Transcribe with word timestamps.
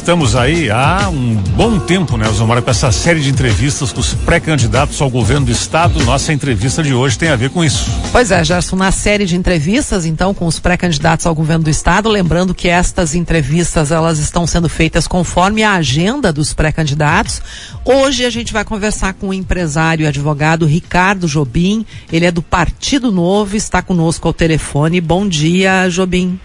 estamos 0.00 0.34
aí 0.34 0.70
há 0.70 1.10
um 1.10 1.34
bom 1.34 1.78
tempo, 1.78 2.16
né, 2.16 2.26
Zomara, 2.32 2.62
com 2.62 2.70
essa 2.70 2.90
série 2.90 3.20
de 3.20 3.28
entrevistas 3.28 3.92
com 3.92 4.00
os 4.00 4.14
pré-candidatos 4.14 5.00
ao 5.00 5.10
governo 5.10 5.44
do 5.44 5.52
estado. 5.52 6.02
Nossa 6.04 6.32
entrevista 6.32 6.82
de 6.82 6.94
hoje 6.94 7.18
tem 7.18 7.28
a 7.28 7.36
ver 7.36 7.50
com 7.50 7.62
isso. 7.62 7.90
Pois 8.10 8.30
é, 8.30 8.42
Gerson, 8.42 8.76
na 8.76 8.90
série 8.90 9.26
de 9.26 9.36
entrevistas, 9.36 10.06
então, 10.06 10.32
com 10.32 10.46
os 10.46 10.58
pré-candidatos 10.58 11.26
ao 11.26 11.34
governo 11.34 11.64
do 11.64 11.70
estado, 11.70 12.08
lembrando 12.08 12.54
que 12.54 12.66
estas 12.66 13.14
entrevistas, 13.14 13.92
elas 13.92 14.18
estão 14.18 14.46
sendo 14.46 14.70
feitas 14.70 15.06
conforme 15.06 15.62
a 15.62 15.74
agenda 15.74 16.32
dos 16.32 16.54
pré-candidatos. 16.54 17.42
Hoje 17.84 18.24
a 18.24 18.30
gente 18.30 18.54
vai 18.54 18.64
conversar 18.64 19.12
com 19.12 19.28
o 19.28 19.34
empresário 19.34 20.04
e 20.04 20.06
advogado 20.06 20.64
Ricardo 20.64 21.28
Jobim. 21.28 21.84
Ele 22.10 22.24
é 22.24 22.32
do 22.32 22.42
Partido 22.42 23.12
Novo, 23.12 23.54
está 23.54 23.82
conosco 23.82 24.26
ao 24.26 24.32
telefone. 24.32 24.98
Bom 24.98 25.28
dia, 25.28 25.88
Jobim. 25.90 26.40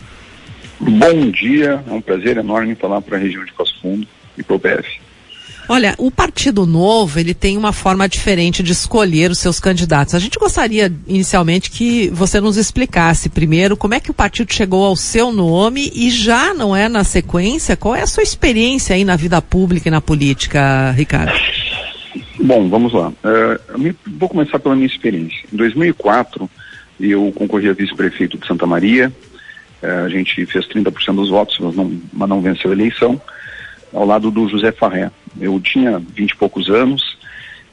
Bom 0.80 1.32
dia, 1.32 1.84
é 1.88 1.92
um 1.92 2.02
prazer 2.02 2.38
enorme 2.38 2.76
falar 2.76 3.02
para 3.02 3.18
a 3.18 3.20
região 3.20 3.44
de 3.46 3.54
Passo 3.54 3.80
Fundo 3.82 4.08
e 4.38 4.44
para 4.44 4.56
o 4.56 4.60
PF. 4.60 5.06
Olha, 5.68 5.96
o 5.98 6.12
Partido 6.12 6.66
Novo, 6.66 7.20
ele 7.20 7.34
tem 7.34 7.58
uma 7.58 7.74
forma 7.74 8.08
diferente 8.08 8.62
de 8.62 8.72
escolher 8.72 9.32
os 9.32 9.40
seus 9.40 9.60
candidatos. 9.60 10.14
A 10.14 10.20
gente 10.20 10.38
gostaria, 10.38 10.94
inicialmente, 11.08 11.72
que 11.72 12.08
você 12.10 12.40
nos 12.40 12.56
explicasse 12.56 13.30
primeiro 13.30 13.76
como 13.76 13.96
é 13.96 14.00
que 14.00 14.12
o 14.12 14.14
partido 14.14 14.54
chegou 14.54 14.86
ao 14.86 14.96
seu 14.96 15.32
nome 15.32 15.92
e 15.96 16.12
já, 16.12 16.54
não 16.54 16.76
é, 16.76 16.88
na 16.88 17.04
sequência, 17.04 17.76
qual 17.76 17.96
é 17.96 18.02
a 18.02 18.08
sua 18.08 18.22
experiência 18.22 18.96
aí 18.96 19.04
na 19.04 19.16
vida 19.16 19.42
pública 19.42 19.88
e 19.88 19.92
na 19.92 20.02
política, 20.02 20.92
Ricardo? 20.92 21.34
Bom, 22.40 22.70
vamos 22.70 22.94
lá. 22.94 23.10
Uh, 23.10 23.96
vou 24.06 24.30
começar 24.30 24.60
pela 24.60 24.76
minha 24.76 24.88
experiência. 24.88 25.48
Em 25.52 25.58
2004, 25.58 26.48
eu 27.00 27.32
concorri 27.36 27.70
a 27.70 27.74
vice-prefeito 27.74 28.38
de 28.38 28.46
Santa 28.46 28.68
Maria, 28.68 29.12
a 29.82 30.10
gente 30.10 30.46
fez 30.46 30.68
30% 30.68 31.16
dos 31.16 31.30
votos, 31.30 31.58
mas 31.60 31.76
não, 31.76 32.02
mas 32.12 32.30
não 32.30 32.42
venceu 32.42 32.72
a 32.72 32.74
eleição, 32.74 33.22
ao 33.94 34.06
lado 34.06 34.32
do 34.32 34.48
José 34.48 34.72
Farré. 34.72 35.12
Eu 35.40 35.60
tinha 35.60 36.00
vinte 36.00 36.32
e 36.32 36.36
poucos 36.36 36.70
anos 36.70 37.16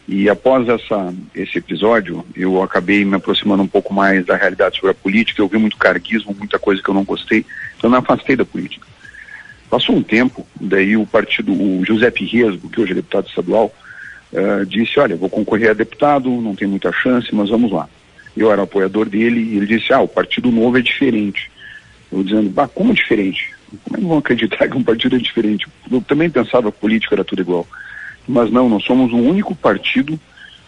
e 0.06 0.28
após 0.28 0.69
essa, 0.69 1.14
esse 1.34 1.59
episódio, 1.59 2.25
eu 2.34 2.61
acabei 2.62 3.05
me 3.05 3.14
aproximando 3.14 3.62
um 3.62 3.69
pouco 3.69 3.94
mais 3.94 4.27
da 4.27 4.36
realidade 4.36 4.77
sobre 4.77 4.91
a 4.91 4.94
política. 4.94 5.41
Eu 5.41 5.48
vi 5.48 5.59
muito 5.59 5.77
carguismo, 5.77 6.34
muita 6.36 6.59
coisa 6.59 6.83
que 6.83 6.89
eu 6.89 6.94
não 6.94 7.05
gostei, 7.05 7.47
então 7.77 7.89
eu 7.89 7.91
me 7.91 7.97
afastei 7.97 8.34
da 8.34 8.44
política. 8.44 8.87
Passou 9.70 9.97
um 9.97 10.03
tempo, 10.03 10.47
daí 10.61 10.97
o 10.97 11.06
partido, 11.06 11.53
o 11.53 11.84
José 11.84 12.12
Riesgo, 12.14 12.69
que 12.69 12.81
hoje 12.81 12.92
é 12.92 12.97
deputado 12.97 13.28
estadual, 13.28 13.72
uh, 14.33 14.66
disse: 14.66 14.98
Olha, 15.00 15.16
vou 15.16 15.31
concorrer 15.31 15.70
a 15.70 15.75
deputado, 15.75 16.28
não 16.28 16.55
tem 16.55 16.69
muita 16.69 16.92
chance, 16.92 17.34
mas 17.34 17.48
vamos 17.48 17.72
lá. 17.72 17.89
Eu 18.37 18.53
era 18.53 18.62
apoiador 18.62 19.09
dele 19.09 19.41
e 19.41 19.56
ele 19.56 19.66
disse: 19.66 19.92
Ah, 19.92 20.00
o 20.00 20.09
Partido 20.09 20.50
Novo 20.50 20.77
é 20.77 20.83
diferente. 20.83 21.50
Eu 22.12 22.22
dizendo, 22.22 22.50
bah, 22.50 22.68
como 22.68 22.92
é 22.92 22.94
diferente? 22.94 23.55
Como 23.84 23.96
é 23.96 24.00
que 24.00 24.06
vão 24.06 24.18
acreditar 24.18 24.68
que 24.68 24.77
um 24.77 24.82
partido 24.82 25.16
é 25.16 25.18
diferente? 25.18 25.66
Eu 25.91 26.02
também 26.02 26.28
pensava 26.28 26.70
que 26.70 26.78
política 26.78 27.14
era 27.14 27.24
tudo 27.24 27.41
igual. 27.41 27.66
Mas 28.28 28.50
não, 28.50 28.69
nós 28.69 28.84
somos 28.84 29.12
o 29.12 29.16
único 29.16 29.54
partido 29.54 30.20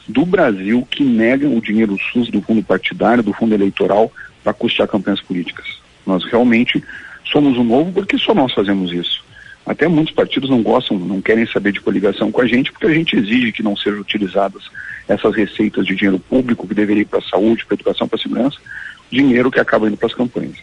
do 0.08 0.24
Brasil 0.24 0.86
que 0.90 1.04
nega 1.04 1.48
o 1.48 1.60
dinheiro 1.60 1.98
SUS 2.12 2.30
do 2.30 2.40
fundo 2.40 2.62
partidário, 2.62 3.22
do 3.22 3.32
fundo 3.32 3.54
eleitoral, 3.54 4.10
para 4.42 4.54
custear 4.54 4.88
campanhas 4.88 5.20
políticas. 5.20 5.66
Nós 6.06 6.24
realmente 6.24 6.82
somos 7.24 7.56
o 7.56 7.64
novo 7.64 7.92
porque 7.92 8.18
só 8.18 8.34
nós 8.34 8.52
fazemos 8.52 8.92
isso. 8.92 9.24
Até 9.66 9.88
muitos 9.88 10.14
partidos 10.14 10.50
não 10.50 10.62
gostam, 10.62 10.98
não 10.98 11.22
querem 11.22 11.46
saber 11.46 11.72
de 11.72 11.80
coligação 11.80 12.30
com 12.30 12.42
a 12.42 12.46
gente, 12.46 12.70
porque 12.70 12.86
a 12.86 12.92
gente 12.92 13.16
exige 13.16 13.52
que 13.52 13.62
não 13.62 13.74
sejam 13.74 14.00
utilizadas 14.00 14.64
essas 15.08 15.34
receitas 15.34 15.86
de 15.86 15.94
dinheiro 15.94 16.18
público 16.18 16.66
que 16.66 16.74
deveria 16.74 17.02
ir 17.02 17.06
para 17.06 17.18
a 17.20 17.22
saúde, 17.22 17.64
para 17.64 17.74
a 17.74 17.76
educação, 17.76 18.06
para 18.06 18.18
a 18.18 18.22
segurança, 18.22 18.58
dinheiro 19.10 19.50
que 19.50 19.60
acaba 19.60 19.86
indo 19.86 19.96
para 19.96 20.06
as 20.06 20.14
campanhas. 20.14 20.56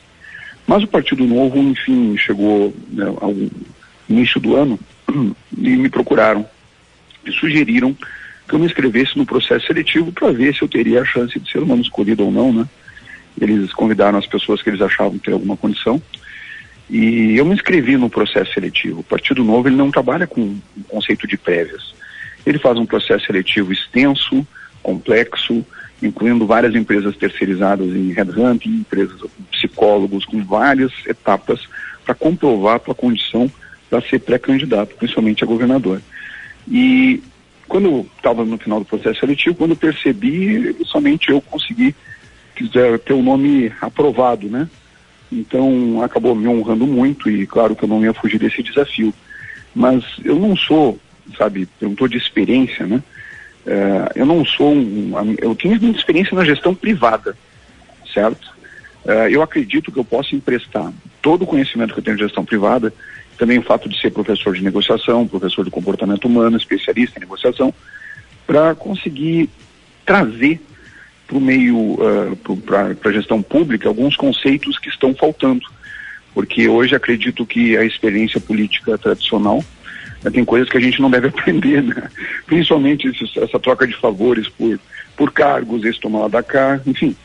Mas 0.67 0.83
o 0.83 0.87
Partido 0.87 1.25
Novo, 1.25 1.57
enfim, 1.57 2.15
chegou 2.17 2.73
né, 2.89 3.05
ao 3.19 3.35
início 4.09 4.39
do 4.39 4.55
ano 4.55 4.79
e 5.57 5.69
me 5.75 5.89
procuraram 5.89 6.45
e 7.25 7.31
sugeriram 7.31 7.95
que 8.47 8.55
eu 8.55 8.59
me 8.59 8.65
inscrevesse 8.65 9.17
no 9.17 9.25
processo 9.25 9.67
seletivo 9.67 10.11
para 10.11 10.31
ver 10.31 10.55
se 10.55 10.61
eu 10.61 10.67
teria 10.67 11.01
a 11.01 11.05
chance 11.05 11.39
de 11.39 11.49
ser 11.49 11.59
o 11.59 11.65
nome 11.65 11.81
escolhido 11.81 12.25
ou 12.25 12.31
não, 12.31 12.51
né? 12.51 12.67
Eles 13.39 13.71
convidaram 13.73 14.19
as 14.19 14.27
pessoas 14.27 14.61
que 14.61 14.69
eles 14.69 14.81
achavam 14.81 15.17
ter 15.17 15.31
alguma 15.31 15.55
condição 15.55 16.01
e 16.89 17.37
eu 17.37 17.45
me 17.45 17.53
inscrevi 17.53 17.95
no 17.95 18.09
processo 18.09 18.53
seletivo. 18.53 18.99
O 18.99 19.03
Partido 19.03 19.43
Novo 19.43 19.69
ele 19.69 19.77
não 19.77 19.89
trabalha 19.89 20.27
com 20.27 20.41
o 20.41 20.83
conceito 20.89 21.25
de 21.25 21.37
prévias. 21.37 21.93
Ele 22.45 22.59
faz 22.59 22.77
um 22.77 22.85
processo 22.85 23.25
seletivo 23.25 23.71
extenso, 23.71 24.45
complexo, 24.83 25.65
incluindo 26.01 26.45
várias 26.45 26.75
empresas 26.75 27.15
terceirizadas 27.15 27.87
em 27.87 28.11
headhunting, 28.11 28.69
empresas 28.69 29.21
psicólogos 29.51 30.25
com 30.25 30.43
várias 30.43 30.91
etapas 31.05 31.61
para 32.03 32.15
comprovar 32.15 32.75
a 32.75 32.79
tua 32.79 32.95
condição 32.95 33.51
para 33.89 34.01
ser 34.01 34.19
pré-candidato, 34.19 34.95
principalmente 34.95 35.43
a 35.43 35.47
governador. 35.47 36.01
E 36.67 37.21
quando 37.67 37.85
eu 37.85 38.07
estava 38.17 38.43
no 38.43 38.57
final 38.57 38.79
do 38.79 38.85
processo 38.85 39.19
seletivo, 39.19 39.55
quando 39.55 39.71
eu 39.71 39.77
percebi, 39.77 40.75
somente 40.85 41.29
eu 41.29 41.41
consegui 41.41 41.95
ter 43.05 43.13
o 43.13 43.21
nome 43.21 43.71
aprovado, 43.81 44.47
né? 44.47 44.69
Então 45.31 46.01
acabou 46.03 46.35
me 46.35 46.47
honrando 46.47 46.85
muito 46.85 47.29
e 47.29 47.47
claro 47.47 47.75
que 47.75 47.83
eu 47.83 47.89
não 47.89 48.03
ia 48.03 48.13
fugir 48.13 48.37
desse 48.37 48.61
desafio. 48.61 49.13
Mas 49.73 50.03
eu 50.23 50.35
não 50.37 50.55
sou, 50.55 50.99
sabe, 51.37 51.67
perguntou 51.79 52.07
de 52.07 52.17
experiência, 52.17 52.85
né? 52.85 53.01
Uh, 53.65 54.09
eu 54.15 54.25
não 54.25 54.43
sou 54.43 54.73
um, 54.73 55.35
eu 55.39 55.53
tenho 55.55 55.79
muita 55.79 55.99
experiência 55.99 56.35
na 56.35 56.43
gestão 56.43 56.73
privada, 56.73 57.35
certo? 58.11 58.49
Uh, 59.05 59.29
eu 59.29 59.41
acredito 59.41 59.91
que 59.91 59.99
eu 59.99 60.03
posso 60.03 60.35
emprestar 60.35 60.91
todo 61.21 61.43
o 61.43 61.47
conhecimento 61.47 61.93
que 61.93 61.99
eu 61.99 62.03
tenho 62.03 62.17
de 62.17 62.23
gestão 62.23 62.43
privada, 62.43 62.91
também 63.37 63.59
o 63.59 63.63
fato 63.63 63.87
de 63.87 63.99
ser 63.99 64.11
professor 64.11 64.55
de 64.55 64.63
negociação, 64.63 65.27
professor 65.27 65.63
de 65.63 65.71
comportamento 65.71 66.25
humano, 66.25 66.57
especialista 66.57 67.19
em 67.19 67.21
negociação, 67.21 67.73
para 68.47 68.73
conseguir 68.73 69.49
trazer 70.05 70.59
para 71.27 71.37
o 71.37 71.41
meio, 71.41 71.77
uh, 71.77 72.57
para 72.65 73.09
a 73.09 73.13
gestão 73.13 73.41
pública, 73.41 73.87
alguns 73.87 74.15
conceitos 74.15 74.79
que 74.79 74.89
estão 74.89 75.13
faltando. 75.13 75.65
Porque 76.33 76.67
hoje 76.67 76.95
acredito 76.95 77.45
que 77.45 77.77
a 77.77 77.83
experiência 77.83 78.39
política 78.39 78.97
tradicional 78.97 79.63
tem 80.29 80.45
coisas 80.45 80.69
que 80.69 80.77
a 80.77 80.81
gente 80.81 81.01
não 81.01 81.09
deve 81.09 81.27
aprender, 81.29 81.81
né? 81.81 82.09
Principalmente 82.45 83.11
essa 83.37 83.59
troca 83.59 83.87
de 83.87 83.95
favores 83.95 84.47
por, 84.49 84.79
por 85.17 85.31
cargos, 85.31 85.83
esse 85.83 85.99
tomar 85.99 86.19
lá 86.19 86.27
da 86.27 86.43
cá, 86.43 86.79
enfim. 86.85 87.15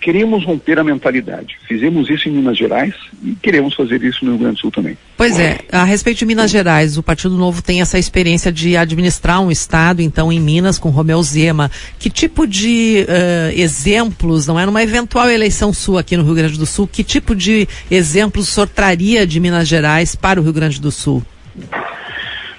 Queremos 0.00 0.44
romper 0.44 0.78
a 0.78 0.84
mentalidade. 0.84 1.58
Fizemos 1.66 2.08
isso 2.08 2.28
em 2.28 2.32
Minas 2.32 2.56
Gerais 2.56 2.94
e 3.20 3.34
queremos 3.34 3.74
fazer 3.74 4.00
isso 4.04 4.24
no 4.24 4.30
Rio 4.30 4.40
Grande 4.40 4.54
do 4.54 4.60
Sul 4.60 4.70
também. 4.70 4.96
Pois 5.16 5.40
é, 5.40 5.58
a 5.72 5.82
respeito 5.82 6.18
de 6.18 6.26
Minas 6.26 6.52
Gerais, 6.52 6.96
o 6.96 7.02
Partido 7.02 7.36
Novo 7.36 7.60
tem 7.60 7.80
essa 7.80 7.98
experiência 7.98 8.52
de 8.52 8.76
administrar 8.76 9.40
um 9.40 9.50
estado, 9.50 10.00
então, 10.00 10.32
em 10.32 10.38
Minas, 10.38 10.78
com 10.78 10.88
Romeu 10.88 11.20
Zema. 11.20 11.68
Que 11.98 12.08
tipo 12.08 12.46
de 12.46 13.04
uh, 13.08 13.58
exemplos, 13.58 14.46
não 14.46 14.58
é? 14.58 14.64
Numa 14.64 14.84
eventual 14.84 15.28
eleição 15.28 15.72
sua 15.72 16.00
aqui 16.00 16.16
no 16.16 16.22
Rio 16.22 16.34
Grande 16.34 16.58
do 16.58 16.66
Sul, 16.66 16.86
que 16.86 17.02
tipo 17.02 17.34
de 17.34 17.66
exemplos 17.90 18.48
o 18.48 18.52
senhor 18.52 18.68
traria 18.68 19.26
de 19.26 19.40
Minas 19.40 19.66
Gerais 19.66 20.14
para 20.14 20.40
o 20.40 20.44
Rio 20.44 20.52
Grande 20.52 20.80
do 20.80 20.92
Sul? 20.92 21.24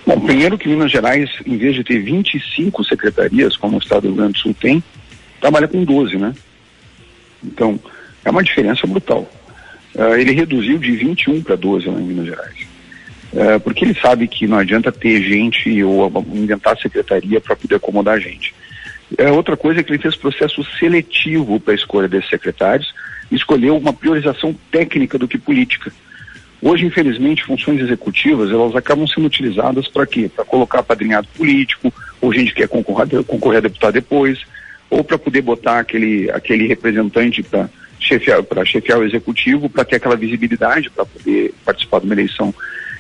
Bom, 0.09 0.22
primeiro 0.22 0.58
que 0.58 0.68
Minas 0.68 0.92
Gerais, 0.92 1.30
em 1.46 1.56
vez 1.56 1.75
de 1.75 1.84
ter 1.84 2.00
25 2.00 2.84
secretarias, 2.84 3.56
como 3.56 3.75
o 3.75 3.80
Estado 3.80 4.02
do 4.02 4.08
Rio 4.08 4.18
Grande 4.18 4.34
do 4.34 4.40
Sul 4.40 4.56
tem, 4.59 4.84
trabalha 5.40 5.68
com 5.68 5.84
12, 5.84 6.18
né? 6.18 6.34
Então, 7.44 7.80
é 8.25 8.31
uma 8.31 8.42
diferença 8.42 8.88
brutal. 8.88 9.31
Uh, 9.94 10.16
ele 10.16 10.31
reduziu 10.31 10.80
de 10.80 10.94
21 10.94 11.44
para 11.44 11.56
12 11.56 11.90
lá 11.90 12.00
em 12.00 12.06
Minas 12.06 12.25
Gerais. 12.25 12.68
Uh, 13.31 13.59
porque 13.59 13.86
ele 13.86 13.94
sabe 14.02 14.28
que 14.28 14.47
não 14.47 14.58
adianta 14.58 14.92
ter 14.92 15.22
gente 15.22 15.84
ou 15.84 16.12
inventar 16.34 16.76
secretaria 16.80 17.40
para 17.40 17.56
poder 17.56 17.76
acomodar 17.76 18.20
gente. 18.20 18.52
Uh, 19.12 19.31
outra 19.36 19.56
coisa 19.56 19.81
é 19.81 19.84
que 19.84 19.91
ele 19.91 20.02
fez 20.02 20.16
processo 20.16 20.64
seletivo 20.80 21.59
para 21.59 21.74
a 21.74 21.76
escolha 21.76 22.08
desses 22.08 22.31
secretários, 22.31 22.96
escolheu 23.31 23.78
uma 23.78 23.94
priorização 23.94 24.56
técnica 24.72 25.20
do 25.20 25.28
que 25.28 25.38
política. 25.38 25.91
Hoje, 26.62 26.86
infelizmente, 26.86 27.46
funções 27.46 27.80
executivas, 27.80 28.52
elas 28.52 28.75
acabam 28.75 29.08
sendo 29.08 29.28
utilizadas 29.28 29.88
para 29.88 30.06
quê? 30.06 30.29
Para 30.34 30.44
colocar 30.44 30.84
padrinhado 30.84 31.28
político, 31.38 31.94
ou 32.20 32.34
gente 32.34 32.50
que 32.50 32.61
quer 32.61 32.67
concorrer, 32.67 33.23
concorrer 33.23 33.59
a 33.59 33.61
deputado 33.61 33.94
depois, 33.94 34.40
ou 34.90 35.03
para 35.03 35.17
poder 35.17 35.41
botar 35.41 35.79
aquele, 35.79 36.29
aquele 36.32 36.67
representante 36.67 37.41
para 37.41 37.70
chefiar, 37.97 38.44
chefiar 38.66 39.00
o 39.00 39.06
executivo, 39.06 39.70
para 39.70 39.85
ter 39.85 39.96
aquela 39.97 40.17
visibilidade, 40.17 40.90
para 40.90 41.06
poder 41.06 41.53
participar 41.64 42.00
de 42.00 42.06
uma 42.06 42.16
eleição. 42.16 42.53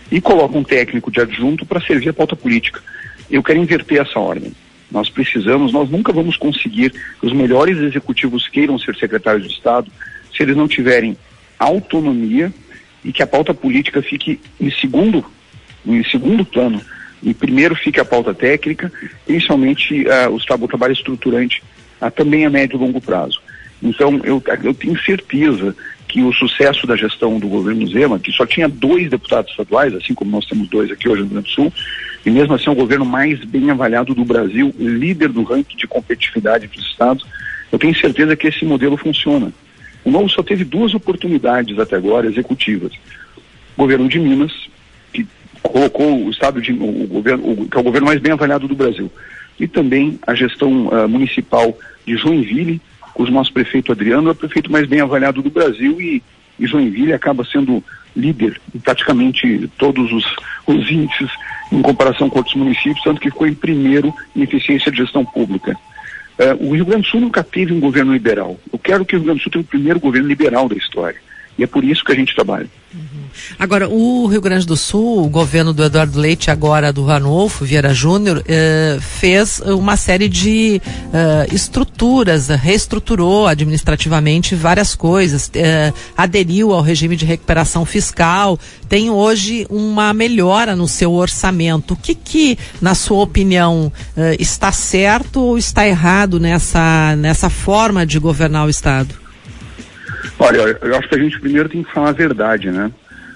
E 0.09 0.21
coloca 0.21 0.57
um 0.57 0.63
técnico 0.63 1.11
de 1.11 1.19
adjunto 1.19 1.65
para 1.65 1.81
servir 1.81 2.09
a 2.09 2.13
pauta 2.13 2.37
política. 2.37 2.81
Eu 3.29 3.43
quero 3.43 3.59
inverter 3.59 4.01
essa 4.01 4.19
ordem. 4.19 4.53
Nós 4.89 5.09
precisamos, 5.09 5.73
nós 5.73 5.89
nunca 5.89 6.13
vamos 6.13 6.37
conseguir 6.37 6.91
que 6.91 7.27
os 7.27 7.33
melhores 7.33 7.77
executivos 7.77 8.47
queiram 8.47 8.79
ser 8.79 8.95
secretários 8.95 9.47
de 9.47 9.53
Estado 9.53 9.91
se 10.35 10.41
eles 10.41 10.55
não 10.55 10.67
tiverem 10.67 11.17
autonomia 11.59 12.51
e 13.03 13.11
que 13.11 13.23
a 13.23 13.27
pauta 13.27 13.53
política 13.53 14.01
fique 14.01 14.39
em 14.59 14.71
segundo, 14.71 15.25
em 15.85 16.03
segundo 16.03 16.45
plano. 16.45 16.81
E 17.21 17.33
primeiro 17.33 17.75
fique 17.75 17.99
a 17.99 18.05
pauta 18.05 18.33
técnica, 18.33 18.91
principalmente 19.25 20.05
uh, 20.05 20.33
o 20.33 20.67
trabalho 20.67 20.93
estruturante, 20.93 21.61
uh, 22.01 22.09
também 22.11 22.45
a 22.45 22.49
médio 22.49 22.77
e 22.77 22.79
longo 22.79 23.01
prazo. 23.01 23.41
Então, 23.81 24.19
eu, 24.23 24.41
eu 24.63 24.73
tenho 24.73 24.99
certeza 25.01 25.75
que 26.07 26.23
o 26.23 26.33
sucesso 26.33 26.87
da 26.87 26.95
gestão 26.95 27.39
do 27.39 27.47
governo 27.47 27.87
Zema, 27.87 28.19
que 28.19 28.31
só 28.31 28.45
tinha 28.45 28.67
dois 28.67 29.09
deputados 29.09 29.51
estaduais, 29.51 29.93
assim 29.93 30.13
como 30.13 30.31
nós 30.31 30.45
temos 30.45 30.67
dois 30.67 30.91
aqui 30.91 31.07
hoje 31.07 31.21
no 31.21 31.27
Rio 31.27 31.33
Grande 31.35 31.49
do 31.49 31.53
Sul, 31.53 31.73
e 32.25 32.31
mesmo 32.31 32.53
assim 32.55 32.67
é 32.67 32.71
o 32.71 32.75
governo 32.75 33.05
mais 33.05 33.39
bem 33.45 33.69
avaliado 33.69 34.13
do 34.15 34.25
Brasil, 34.25 34.73
líder 34.77 35.29
do 35.29 35.43
ranking 35.43 35.77
de 35.77 35.87
competitividade 35.87 36.67
dos 36.67 36.83
estados, 36.83 37.25
eu 37.71 37.77
tenho 37.77 37.95
certeza 37.95 38.35
que 38.35 38.47
esse 38.47 38.65
modelo 38.65 38.97
funciona. 38.97 39.53
O 40.03 40.11
Novo 40.11 40.29
só 40.29 40.41
teve 40.41 40.63
duas 40.63 40.93
oportunidades 40.93 41.77
até 41.77 41.95
agora 41.95 42.27
executivas. 42.27 42.93
O 43.75 43.81
governo 43.81 44.07
de 44.07 44.19
Minas, 44.19 44.51
que 45.13 45.27
colocou 45.61 46.25
o 46.25 46.29
estado 46.29 46.61
de 46.61 46.71
o 46.71 47.07
governo, 47.07 47.51
o, 47.51 47.67
que 47.67 47.77
é 47.77 47.79
o 47.79 47.83
governo 47.83 48.07
mais 48.07 48.19
bem 48.19 48.31
avaliado 48.31 48.67
do 48.67 48.75
Brasil, 48.75 49.11
e 49.59 49.67
também 49.67 50.19
a 50.25 50.33
gestão 50.33 50.87
uh, 50.87 51.07
municipal 51.07 51.77
de 52.05 52.15
Joinville, 52.15 52.81
cujo 53.13 53.31
nosso 53.31 53.51
prefeito 53.51 53.91
Adriano 53.91 54.29
é 54.29 54.31
o 54.31 54.35
prefeito 54.35 54.71
mais 54.71 54.87
bem 54.87 55.01
avaliado 55.01 55.41
do 55.41 55.49
Brasil 55.49 55.99
e, 55.99 56.23
e 56.57 56.65
Joinville 56.65 57.13
acaba 57.13 57.43
sendo 57.43 57.83
líder 58.15 58.59
em 58.73 58.79
praticamente 58.79 59.69
todos 59.77 60.11
os, 60.11 60.25
os 60.65 60.89
índices 60.89 61.29
em 61.71 61.81
comparação 61.81 62.29
com 62.29 62.39
outros 62.39 62.55
municípios, 62.55 63.03
tanto 63.03 63.21
que 63.21 63.29
ficou 63.29 63.47
em 63.47 63.53
primeiro 63.53 64.13
em 64.35 64.41
eficiência 64.41 64.91
de 64.91 64.97
gestão 64.97 65.23
pública. 65.23 65.77
Uh, 66.39 66.69
o 66.69 66.73
Rio 66.73 66.85
Grande 66.85 67.03
do 67.03 67.07
Sul 67.07 67.21
nunca 67.21 67.43
teve 67.43 67.73
um 67.73 67.79
governo 67.79 68.13
liberal. 68.13 68.57
Quero 68.89 69.05
que 69.05 69.15
o 69.15 69.19
Rio 69.19 69.25
Grande 69.27 69.39
do 69.39 69.43
Sul 69.43 69.51
tenha 69.51 69.61
o 69.61 69.67
primeiro 69.67 69.99
governo 69.99 70.27
liberal 70.27 70.67
da 70.67 70.75
história. 70.75 71.21
E 71.59 71.63
é 71.63 71.67
por 71.67 71.83
isso 71.83 72.05
que 72.05 72.13
a 72.13 72.15
gente 72.15 72.33
trabalha. 72.33 72.69
Uhum. 72.93 73.19
Agora, 73.59 73.89
o 73.89 74.25
Rio 74.27 74.39
Grande 74.39 74.65
do 74.65 74.77
Sul, 74.77 75.25
o 75.25 75.29
governo 75.29 75.73
do 75.73 75.83
Eduardo 75.83 76.17
Leite, 76.17 76.49
agora 76.49 76.93
do 76.93 77.03
Ranolfo 77.03 77.65
Vieira 77.65 77.93
Júnior, 77.93 78.41
eh, 78.47 78.97
fez 79.01 79.59
uma 79.65 79.97
série 79.97 80.29
de 80.29 80.81
eh, 81.13 81.47
estruturas, 81.51 82.47
reestruturou 82.47 83.45
administrativamente 83.45 84.55
várias 84.55 84.95
coisas, 84.95 85.51
eh, 85.53 85.91
aderiu 86.15 86.71
ao 86.71 86.81
regime 86.81 87.17
de 87.17 87.25
recuperação 87.25 87.83
fiscal, 87.83 88.57
tem 88.87 89.09
hoje 89.09 89.67
uma 89.69 90.13
melhora 90.13 90.77
no 90.77 90.87
seu 90.87 91.11
orçamento. 91.11 91.93
O 91.93 91.97
que, 91.97 92.15
que 92.15 92.57
na 92.81 92.95
sua 92.95 93.21
opinião, 93.21 93.91
eh, 94.15 94.37
está 94.39 94.71
certo 94.71 95.41
ou 95.41 95.57
está 95.57 95.85
errado 95.85 96.39
nessa, 96.39 97.17
nessa 97.17 97.49
forma 97.49 98.05
de 98.05 98.17
governar 98.17 98.65
o 98.65 98.69
Estado? 98.69 99.18
Olha, 100.37 100.77
eu 100.81 100.95
acho 100.95 101.09
que 101.09 101.15
a 101.15 101.19
gente 101.19 101.39
primeiro 101.39 101.69
tem 101.69 101.83
que 101.83 101.91
falar 101.91 102.09
a 102.09 102.13
verdade, 102.13 102.71
né? 102.71 102.91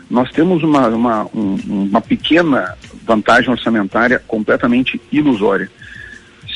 Nós 0.10 0.32
temos 0.32 0.64
uma, 0.64 0.88
uma, 0.90 1.26
um, 1.34 1.58
uma 1.66 2.02
pequena 2.02 2.76
vantagem 3.04 3.50
orçamentária 3.50 4.20
completamente 4.28 5.02
ilusória. 5.12 5.70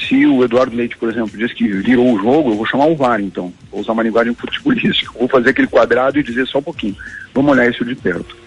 Se 0.07 0.25
o 0.25 0.43
Eduardo 0.43 0.75
Leite, 0.75 0.95
por 0.95 1.09
exemplo, 1.09 1.37
diz 1.37 1.51
que 1.53 1.67
virou 1.67 2.13
o 2.13 2.21
jogo, 2.21 2.51
eu 2.51 2.55
vou 2.55 2.65
chamar 2.65 2.85
o 2.85 2.95
VAR, 2.95 3.19
então. 3.19 3.51
Vou 3.71 3.81
usar 3.81 3.93
uma 3.93 4.03
linguagem 4.03 4.33
futebolística. 4.33 5.11
Vou 5.17 5.27
fazer 5.27 5.49
aquele 5.49 5.67
quadrado 5.67 6.19
e 6.19 6.23
dizer 6.23 6.45
só 6.45 6.59
um 6.59 6.63
pouquinho. 6.63 6.95
Vamos 7.33 7.51
olhar 7.51 7.69
isso 7.69 7.83
de 7.83 7.95
perto. 7.95 8.37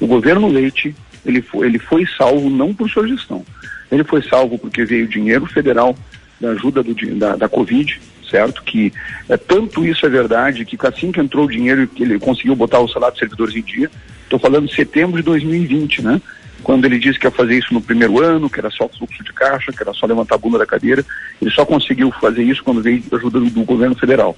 O 0.00 0.06
governo 0.06 0.48
Leite, 0.48 0.94
ele 1.24 1.40
foi, 1.40 1.66
ele 1.66 1.78
foi 1.78 2.06
salvo 2.16 2.50
não 2.50 2.74
por 2.74 2.90
sua 2.90 3.08
gestão. 3.08 3.44
Ele 3.90 4.04
foi 4.04 4.22
salvo 4.22 4.58
porque 4.58 4.84
veio 4.84 5.08
dinheiro 5.08 5.46
federal 5.46 5.96
da 6.40 6.50
ajuda 6.50 6.82
do, 6.82 6.94
da, 7.16 7.36
da 7.36 7.48
Covid, 7.48 8.00
certo? 8.30 8.62
Que 8.62 8.92
é, 9.28 9.36
tanto 9.36 9.84
isso 9.84 10.04
é 10.06 10.08
verdade 10.08 10.64
que 10.64 10.76
assim 10.86 11.10
que 11.10 11.20
entrou 11.20 11.46
o 11.46 11.50
dinheiro, 11.50 11.88
ele 11.98 12.18
conseguiu 12.18 12.54
botar 12.54 12.80
o 12.80 12.88
salário 12.88 13.12
dos 13.12 13.20
servidores 13.20 13.56
em 13.56 13.62
dia. 13.62 13.90
Estou 14.24 14.38
falando 14.38 14.68
de 14.68 14.74
setembro 14.74 15.16
de 15.16 15.22
2020, 15.22 16.02
né? 16.02 16.20
Quando 16.62 16.84
ele 16.84 16.98
disse 16.98 17.18
que 17.18 17.26
ia 17.26 17.30
fazer 17.30 17.56
isso 17.56 17.72
no 17.72 17.80
primeiro 17.80 18.22
ano, 18.22 18.50
que 18.50 18.58
era 18.58 18.70
só 18.70 18.88
fluxo 18.88 19.22
de 19.22 19.32
caixa, 19.32 19.72
que 19.72 19.82
era 19.82 19.92
só 19.94 20.06
levantar 20.06 20.34
a 20.34 20.38
bunda 20.38 20.58
da 20.58 20.66
cadeira, 20.66 21.04
ele 21.40 21.50
só 21.50 21.64
conseguiu 21.64 22.10
fazer 22.20 22.42
isso 22.42 22.62
quando 22.64 22.82
veio 22.82 23.02
ajuda 23.12 23.40
do, 23.40 23.48
do 23.48 23.64
governo 23.64 23.94
federal. 23.96 24.36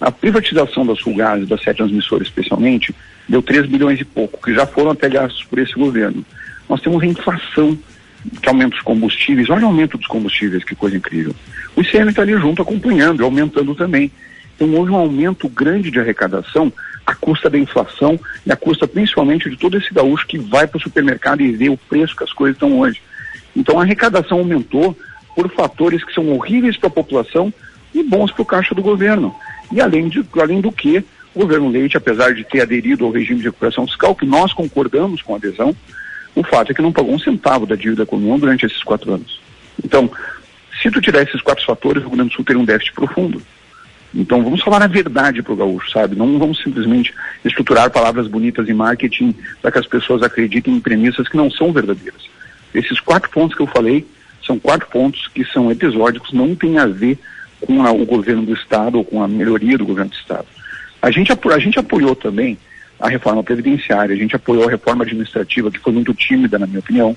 A 0.00 0.10
privatização 0.10 0.84
das 0.84 0.98
Sulgás, 0.98 1.46
das 1.46 1.62
sete 1.62 1.76
transmissoras 1.76 2.26
especialmente, 2.26 2.92
deu 3.28 3.40
3 3.40 3.66
bilhões 3.66 4.00
e 4.00 4.04
pouco, 4.04 4.42
que 4.42 4.52
já 4.52 4.66
foram 4.66 4.90
até 4.90 5.08
gastos 5.08 5.44
por 5.44 5.60
esse 5.60 5.74
governo. 5.74 6.24
Nós 6.68 6.80
temos 6.80 7.02
a 7.02 7.06
inflação 7.06 7.78
que 8.40 8.48
aumenta 8.48 8.76
os 8.76 8.82
combustíveis, 8.82 9.50
olha 9.50 9.64
o 9.64 9.68
aumento 9.68 9.98
dos 9.98 10.06
combustíveis, 10.06 10.64
que 10.64 10.74
coisa 10.74 10.96
incrível. 10.96 11.34
O 11.76 11.80
ICM 11.80 12.10
está 12.10 12.22
ali 12.22 12.36
junto 12.38 12.62
acompanhando, 12.62 13.24
aumentando 13.24 13.74
também. 13.74 14.10
Então 14.54 14.72
houve 14.74 14.90
um 14.92 14.96
aumento 14.96 15.48
grande 15.48 15.90
de 15.90 15.98
arrecadação 15.98 16.72
à 17.04 17.14
custa 17.14 17.50
da 17.50 17.58
inflação 17.58 18.18
e 18.46 18.52
à 18.52 18.56
custa 18.56 18.86
principalmente 18.86 19.50
de 19.50 19.56
todo 19.56 19.76
esse 19.76 19.92
gaúcho 19.92 20.26
que 20.26 20.38
vai 20.38 20.66
para 20.66 20.78
o 20.78 20.82
supermercado 20.82 21.40
e 21.40 21.52
vê 21.52 21.68
o 21.68 21.76
preço 21.76 22.16
que 22.16 22.24
as 22.24 22.32
coisas 22.32 22.56
estão 22.56 22.78
hoje. 22.78 23.02
Então 23.56 23.78
a 23.78 23.82
arrecadação 23.82 24.38
aumentou 24.38 24.96
por 25.34 25.50
fatores 25.50 26.04
que 26.04 26.12
são 26.12 26.30
horríveis 26.30 26.76
para 26.76 26.88
a 26.88 26.92
população 26.92 27.52
e 27.94 28.02
bons 28.02 28.30
para 28.30 28.42
o 28.42 28.46
caixa 28.46 28.74
do 28.74 28.82
governo. 28.82 29.34
E 29.72 29.80
além, 29.80 30.08
de, 30.08 30.24
além 30.38 30.60
do 30.60 30.70
que, 30.70 31.04
o 31.34 31.40
governo 31.40 31.68
Leite, 31.68 31.96
apesar 31.96 32.34
de 32.34 32.44
ter 32.44 32.60
aderido 32.60 33.04
ao 33.04 33.10
regime 33.10 33.40
de 33.40 33.46
recuperação 33.46 33.86
fiscal, 33.86 34.14
que 34.14 34.26
nós 34.26 34.52
concordamos 34.52 35.22
com 35.22 35.34
a 35.34 35.38
adesão, 35.38 35.74
o 36.34 36.42
fato 36.42 36.72
é 36.72 36.74
que 36.74 36.82
não 36.82 36.92
pagou 36.92 37.14
um 37.14 37.18
centavo 37.18 37.66
da 37.66 37.74
dívida 37.74 38.06
com 38.06 38.16
a 38.16 38.18
União 38.18 38.38
durante 38.38 38.66
esses 38.66 38.82
quatro 38.82 39.12
anos. 39.12 39.40
Então, 39.84 40.10
se 40.80 40.90
tu 40.90 41.00
tirar 41.00 41.22
esses 41.22 41.40
quatro 41.40 41.64
fatores, 41.64 42.02
o 42.02 42.06
Rio 42.06 42.16
Grande 42.16 42.30
do 42.30 42.36
Sul 42.36 42.44
teria 42.44 42.60
um 42.60 42.64
déficit 42.64 42.94
profundo. 42.94 43.42
Então 44.14 44.42
vamos 44.42 44.60
falar 44.62 44.82
a 44.82 44.86
verdade 44.86 45.42
para 45.42 45.52
o 45.52 45.56
gaúcho, 45.56 45.90
sabe? 45.90 46.16
Não 46.16 46.38
vamos 46.38 46.62
simplesmente 46.62 47.14
estruturar 47.44 47.90
palavras 47.90 48.28
bonitas 48.28 48.68
em 48.68 48.74
marketing 48.74 49.34
para 49.60 49.72
que 49.72 49.78
as 49.78 49.86
pessoas 49.86 50.22
acreditem 50.22 50.74
em 50.74 50.80
premissas 50.80 51.28
que 51.28 51.36
não 51.36 51.50
são 51.50 51.72
verdadeiras. 51.72 52.22
Esses 52.74 53.00
quatro 53.00 53.30
pontos 53.30 53.56
que 53.56 53.62
eu 53.62 53.66
falei 53.66 54.06
são 54.44 54.58
quatro 54.58 54.86
pontos 54.88 55.28
que 55.28 55.44
são 55.46 55.70
episódicos, 55.70 56.32
não 56.32 56.54
tem 56.54 56.78
a 56.78 56.86
ver 56.86 57.18
com 57.60 57.84
a, 57.86 57.92
o 57.92 58.04
governo 58.04 58.42
do 58.42 58.52
Estado 58.52 58.98
ou 58.98 59.04
com 59.04 59.22
a 59.22 59.28
melhoria 59.28 59.78
do 59.78 59.86
governo 59.86 60.10
do 60.10 60.16
Estado. 60.16 60.46
A 61.00 61.10
gente, 61.10 61.32
a 61.32 61.58
gente 61.58 61.78
apoiou 61.78 62.14
também 62.14 62.58
a 63.02 63.08
reforma 63.08 63.42
previdenciária, 63.42 64.14
a 64.14 64.18
gente 64.18 64.36
apoiou 64.36 64.68
a 64.68 64.70
reforma 64.70 65.02
administrativa, 65.02 65.72
que 65.72 65.80
foi 65.80 65.92
muito 65.92 66.14
tímida, 66.14 66.56
na 66.56 66.68
minha 66.68 66.78
opinião, 66.78 67.16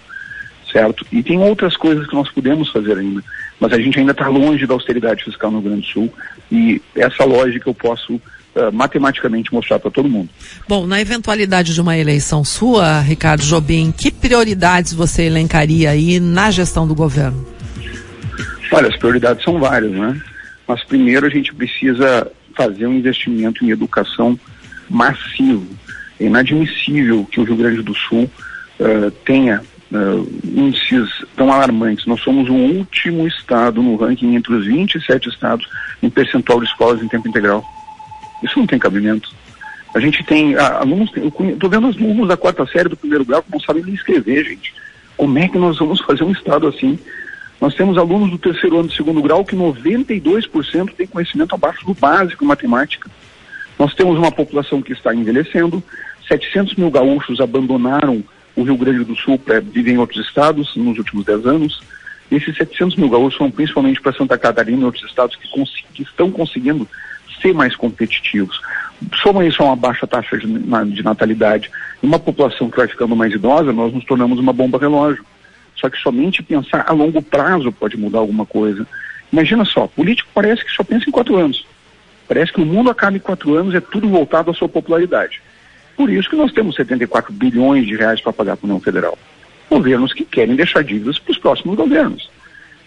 certo? 0.74 1.06
E 1.12 1.22
tem 1.22 1.38
outras 1.38 1.78
coisas 1.78 2.08
que 2.08 2.16
nós 2.16 2.28
podemos 2.32 2.72
fazer 2.72 2.98
ainda, 2.98 3.24
mas 3.60 3.72
a 3.72 3.80
gente 3.80 4.00
ainda 4.00 4.12
está 4.12 4.28
longe 4.28 4.66
da 4.66 4.74
austeridade 4.74 5.24
fiscal 5.24 5.52
no 5.52 5.60
Rio 5.60 5.70
Grande 5.70 5.86
do 5.86 5.94
Sul 5.94 6.14
e 6.52 6.82
essa 6.96 7.24
lógica 7.24 7.70
eu 7.70 7.74
posso 7.76 8.16
uh, 8.16 8.72
matematicamente 8.74 9.54
mostrar 9.54 9.78
para 9.78 9.92
todo 9.92 10.10
mundo. 10.10 10.28
Bom, 10.68 10.88
na 10.88 11.00
eventualidade 11.00 11.72
de 11.72 11.80
uma 11.80 11.96
eleição 11.96 12.44
sua, 12.44 13.00
Ricardo 13.00 13.44
Jobim, 13.44 13.94
que 13.96 14.10
prioridades 14.10 14.92
você 14.92 15.26
elencaria 15.26 15.92
aí 15.92 16.20
na 16.20 16.50
gestão 16.50 16.88
do 16.88 16.96
governo? 16.96 17.46
Olha, 18.72 18.88
as 18.88 18.98
prioridades 18.98 19.44
são 19.44 19.60
várias, 19.60 19.92
né? 19.92 20.20
Mas 20.68 20.84
primeiro 20.84 21.28
a 21.28 21.30
gente 21.30 21.54
precisa 21.54 22.30
fazer 22.56 22.88
um 22.88 22.94
investimento 22.96 23.64
em 23.64 23.70
educação 23.70 24.40
massivo. 24.90 25.68
É 26.20 26.26
inadmissível 26.26 27.26
que 27.26 27.40
o 27.40 27.44
Rio 27.44 27.58
Grande 27.58 27.82
do 27.82 27.94
Sul 27.94 28.30
uh, 28.80 29.12
tenha 29.26 29.62
uh, 29.92 30.40
índices 30.44 31.10
tão 31.36 31.52
alarmantes. 31.52 32.06
Nós 32.06 32.22
somos 32.22 32.50
o 32.50 32.54
último 32.54 33.28
estado 33.28 33.82
no 33.82 33.96
ranking 33.96 34.36
entre 34.36 34.54
os 34.54 34.66
27 34.66 35.30
estados 35.30 35.68
em 36.02 36.10
percentual 36.10 36.60
de 36.60 36.68
escolas 36.68 37.02
em 37.02 37.08
tempo 37.08 37.28
integral. 37.28 37.64
Isso 38.44 38.60
não 38.60 38.68
tem 38.68 38.80
cabimento. 38.80 39.30
A 39.94 40.00
gente 40.00 40.24
tem 40.24 40.56
uh, 40.56 40.60
alunos, 40.60 41.12
estou 41.16 41.70
vendo 41.70 41.88
os 41.88 41.98
alunos 41.98 42.28
da 42.28 42.38
quarta 42.38 42.66
série 42.68 42.90
do 42.90 42.98
primeiro 42.98 43.26
grau 43.26 43.42
que 43.42 43.52
não 43.52 43.60
sabem 43.60 43.84
nem 43.84 43.94
escrever, 43.94 44.46
gente. 44.46 44.74
Como 45.18 45.38
é 45.40 45.48
que 45.48 45.58
nós 45.58 45.80
vamos 45.80 46.02
fazer 46.02 46.24
um 46.24 46.32
estado 46.32 46.68
assim? 46.68 47.00
Nós 47.60 47.74
temos 47.74 47.98
alunos 47.98 48.30
do 48.30 48.38
terceiro 48.38 48.80
ano 48.80 48.90
do 48.90 48.94
segundo 48.94 49.22
grau 49.22 49.46
que 49.46 49.56
92% 49.56 50.94
têm 50.94 51.08
conhecimento 51.08 51.56
abaixo 51.56 51.86
do 51.86 51.94
básico 51.94 52.44
em 52.44 52.48
matemática. 52.48 53.10
Nós 53.78 53.94
temos 53.94 54.18
uma 54.18 54.32
população 54.32 54.82
que 54.82 54.94
está 54.94 55.14
envelhecendo, 55.14 55.84
700 56.28 56.76
mil 56.76 56.90
gaúchos 56.90 57.40
abandonaram 57.40 58.24
o 58.56 58.64
Rio 58.64 58.78
Grande 58.78 59.04
do 59.04 59.16
Sul 59.16 59.38
para 59.38 59.60
viver 59.60 59.92
em 59.92 59.98
outros 59.98 60.26
estados 60.26 60.76
nos 60.76 60.98
últimos 60.98 61.26
10 61.26 61.46
anos. 61.46 61.82
Esses 62.32 62.56
700 62.56 62.96
mil 62.96 63.10
gaúchos 63.10 63.38
são 63.38 63.52
principalmente 63.52 64.02
para 64.02 64.14
Santa 64.14 64.38
Catarina 64.38 64.82
e 64.82 64.86
outros 64.86 65.04
estados 65.04 65.36
que, 65.36 65.48
que, 65.94 66.04
estão 66.04 66.32
conseguindo 66.32 66.88
ser 67.42 67.54
mais 67.54 67.76
competitivos. 67.76 68.60
Soma 69.22 69.46
isso 69.46 69.62
a 69.62 69.66
uma 69.66 69.76
baixa 69.76 70.08
taxa 70.08 70.38
de, 70.38 70.48
de 70.48 71.04
natalidade 71.04 71.70
e 72.02 72.06
uma 72.06 72.18
população 72.18 72.70
que 72.70 72.78
vai 72.78 72.88
ficando 72.88 73.16
mais 73.16 73.34
idosa, 73.34 73.74
nós 73.74 73.94
nos 73.94 74.06
tornamos 74.06 74.40
uma 74.40 74.54
bomba 74.54 74.80
relógio. 74.80 75.24
Só 75.76 75.90
que 75.90 75.98
somente 75.98 76.42
pensar 76.42 76.86
a 76.88 76.94
longo 76.94 77.22
prazo 77.22 77.72
pode 77.72 77.98
mudar 77.98 78.20
alguma 78.20 78.46
coisa. 78.46 78.88
Imagina 79.32 79.66
só, 79.66 79.86
político 79.88 80.30
parece 80.34 80.64
que 80.64 80.72
só 80.72 80.84
pensa 80.84 81.10
em 81.10 81.12
quatro 81.12 81.36
anos. 81.36 81.68
Parece 82.28 82.52
que 82.52 82.62
o 82.62 82.66
mundo 82.66 82.90
acaba 82.90 83.16
em 83.16 83.20
quatro 83.20 83.56
anos, 83.56 83.76
é 83.76 83.80
tudo 83.80 84.10
voltado 84.10 84.52
à 84.52 84.54
sua 84.54 84.68
popularidade. 84.68 85.42
Por 85.96 86.10
isso 86.10 86.30
que 86.30 86.36
nós 86.36 86.52
temos 86.52 86.76
74 86.76 87.32
bilhões 87.32 87.86
de 87.86 87.96
reais 87.96 88.20
para 88.20 88.34
pagar 88.34 88.58
para 88.58 88.66
a 88.66 88.68
União 88.68 88.80
Federal. 88.80 89.18
Governos 89.70 90.14
que 90.14 90.26
querem 90.26 90.56
deixar 90.56 90.84
dívidas 90.84 91.20
para 91.20 91.32
os 91.32 91.38
próximos 91.38 91.76
governos. 91.76 92.30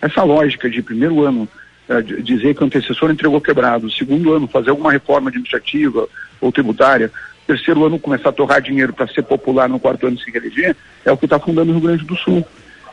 Essa 0.00 0.22
lógica 0.22 0.68
de 0.68 0.82
primeiro 0.82 1.24
ano 1.24 1.48
uh, 1.88 2.02
dizer 2.22 2.54
que 2.54 2.62
o 2.62 2.66
antecessor 2.66 3.10
entregou 3.10 3.40
quebrado, 3.40 3.90
segundo 3.90 4.34
ano 4.34 4.46
fazer 4.46 4.70
alguma 4.70 4.92
reforma 4.92 5.30
administrativa 5.30 6.08
ou 6.40 6.52
tributária, 6.52 7.10
terceiro 7.46 7.84
ano 7.84 7.98
começar 7.98 8.28
a 8.28 8.32
torrar 8.32 8.60
dinheiro 8.60 8.92
para 8.92 9.08
ser 9.08 9.22
popular 9.22 9.68
no 9.68 9.80
quarto 9.80 10.06
ano 10.06 10.18
se 10.18 10.30
reeleger, 10.30 10.76
é 11.04 11.10
o 11.10 11.16
que 11.16 11.24
está 11.24 11.38
fundando 11.38 11.70
o 11.70 11.74
Rio 11.74 11.82
Grande 11.82 12.04
do 12.04 12.16
Sul. 12.16 12.46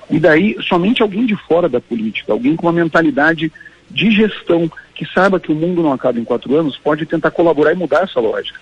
E 0.10 0.20
daí, 0.20 0.56
somente 0.62 1.02
alguém 1.02 1.26
de 1.26 1.36
fora 1.36 1.68
da 1.68 1.82
política, 1.82 2.32
alguém 2.32 2.56
com 2.56 2.68
uma 2.68 2.74
mentalidade 2.74 3.52
de 3.90 4.12
gestão 4.12 4.70
que 4.94 5.06
saiba 5.14 5.40
que 5.40 5.52
o 5.52 5.56
mundo 5.56 5.84
não 5.84 5.94
acaba 5.94 6.20
em 6.20 6.24
quatro 6.24 6.56
anos, 6.56 6.78
pode 6.78 7.06
tentar 7.06 7.32
colaborar 7.32 7.74
e 7.74 7.76
mudar 7.76 8.04
essa 8.04 8.20
lógica. 8.20 8.60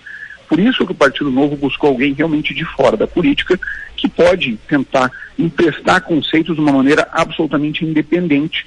Por 0.48 0.58
isso 0.58 0.84
que 0.84 0.92
o 0.92 0.96
Partido 0.96 1.30
Novo 1.30 1.56
buscou 1.56 1.90
alguém 1.90 2.12
realmente 2.12 2.52
de 2.52 2.64
fora 2.64 2.96
da 2.96 3.06
política 3.06 3.58
que 3.96 4.08
pode 4.08 4.58
tentar 4.68 5.10
emprestar 5.38 6.02
conceitos 6.02 6.54
de 6.54 6.60
uma 6.60 6.72
maneira 6.72 7.08
absolutamente 7.12 7.84
independente, 7.84 8.66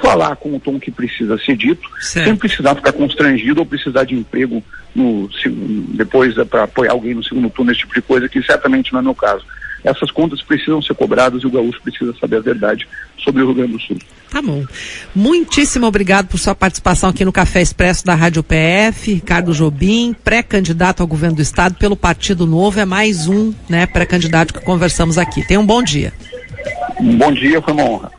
falar 0.00 0.36
com 0.36 0.54
o 0.54 0.60
tom 0.60 0.78
que 0.78 0.90
precisa 0.90 1.38
ser 1.38 1.56
dito, 1.56 1.88
certo. 2.00 2.26
sem 2.26 2.36
precisar 2.36 2.74
ficar 2.74 2.92
constrangido 2.92 3.60
ou 3.60 3.66
precisar 3.66 4.04
de 4.04 4.14
emprego 4.14 4.62
no, 4.94 5.30
depois 5.94 6.34
para 6.48 6.64
apoiar 6.64 6.92
alguém 6.92 7.14
no 7.14 7.24
segundo 7.24 7.48
turno, 7.48 7.70
esse 7.70 7.80
tipo 7.80 7.94
de 7.94 8.02
coisa, 8.02 8.28
que 8.28 8.42
certamente 8.42 8.92
não 8.92 9.00
é 9.00 9.02
meu 9.02 9.14
caso 9.14 9.44
essas 9.84 10.10
contas 10.10 10.42
precisam 10.42 10.80
ser 10.80 10.94
cobradas 10.94 11.42
e 11.42 11.46
o 11.46 11.50
gaúcho 11.50 11.80
precisa 11.82 12.14
saber 12.18 12.38
a 12.38 12.40
verdade 12.40 12.88
sobre 13.18 13.42
o 13.42 13.46
Rio 13.46 13.54
Grande 13.54 13.72
do 13.72 13.80
Sul. 13.80 13.98
Tá 14.30 14.40
bom. 14.40 14.64
Muitíssimo 15.14 15.86
obrigado 15.86 16.26
por 16.26 16.38
sua 16.38 16.54
participação 16.54 17.10
aqui 17.10 17.24
no 17.24 17.32
Café 17.32 17.60
Expresso 17.60 18.04
da 18.04 18.14
Rádio 18.14 18.42
PF. 18.42 19.12
Ricardo 19.14 19.52
Jobim, 19.52 20.14
pré-candidato 20.24 21.02
ao 21.02 21.06
governo 21.06 21.36
do 21.36 21.42
estado 21.42 21.76
pelo 21.76 21.96
Partido 21.96 22.46
Novo, 22.46 22.80
é 22.80 22.84
mais 22.84 23.28
um, 23.28 23.52
né, 23.68 23.86
pré-candidato 23.86 24.54
que 24.54 24.60
conversamos 24.60 25.18
aqui. 25.18 25.46
Tenha 25.46 25.60
um 25.60 25.66
bom 25.66 25.82
dia. 25.82 26.12
Um 26.98 27.16
bom 27.16 27.32
dia, 27.32 27.60
foi 27.60 27.74
uma 27.74 27.84
honra. 27.84 28.14